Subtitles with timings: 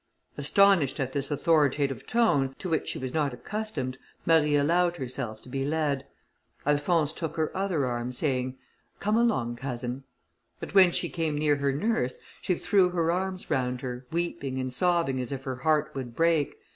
[0.35, 5.47] Astonished at this authoritative tone, to which she was not accustomed, Marie allowed herself to
[5.49, 6.07] be led.
[6.65, 8.57] Alphonse took her other arm, saying,
[8.99, 10.03] "Come along, cousin."
[10.59, 14.73] But when she came near her nurse, she threw her arms round her, weeping and
[14.73, 16.55] sobbing as if her heart would break.